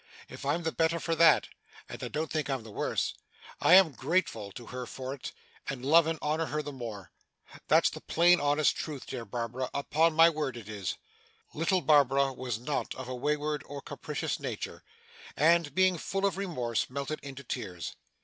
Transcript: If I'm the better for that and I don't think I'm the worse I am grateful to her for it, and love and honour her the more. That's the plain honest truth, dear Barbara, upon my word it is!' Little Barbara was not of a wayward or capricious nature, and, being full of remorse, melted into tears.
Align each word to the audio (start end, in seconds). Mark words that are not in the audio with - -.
If 0.27 0.47
I'm 0.47 0.63
the 0.63 0.71
better 0.71 0.99
for 0.99 1.13
that 1.17 1.47
and 1.87 2.03
I 2.03 2.07
don't 2.07 2.31
think 2.31 2.49
I'm 2.49 2.63
the 2.63 2.71
worse 2.71 3.13
I 3.59 3.75
am 3.75 3.91
grateful 3.91 4.51
to 4.53 4.65
her 4.65 4.87
for 4.87 5.13
it, 5.13 5.31
and 5.67 5.85
love 5.85 6.07
and 6.07 6.17
honour 6.23 6.47
her 6.47 6.63
the 6.63 6.71
more. 6.71 7.11
That's 7.67 7.91
the 7.91 8.01
plain 8.01 8.39
honest 8.41 8.75
truth, 8.75 9.05
dear 9.05 9.25
Barbara, 9.25 9.69
upon 9.75 10.15
my 10.15 10.27
word 10.27 10.57
it 10.57 10.67
is!' 10.67 10.97
Little 11.53 11.81
Barbara 11.81 12.33
was 12.33 12.57
not 12.57 12.95
of 12.95 13.07
a 13.07 13.15
wayward 13.15 13.61
or 13.67 13.79
capricious 13.79 14.39
nature, 14.39 14.83
and, 15.37 15.75
being 15.75 15.99
full 15.99 16.25
of 16.25 16.35
remorse, 16.35 16.89
melted 16.89 17.19
into 17.21 17.43
tears. 17.43 17.95